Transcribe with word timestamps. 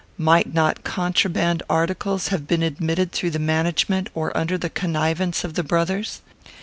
Might 0.17 0.51
not 0.51 0.83
contraband 0.83 1.61
articles 1.69 2.29
have 2.29 2.47
been 2.47 2.63
admitted 2.63 3.11
through 3.11 3.29
the 3.29 3.37
management 3.37 4.09
or 4.15 4.35
under 4.35 4.57
the 4.57 4.67
connivance 4.71 5.43
of 5.43 5.53
the 5.53 5.61
brothers? 5.63 6.21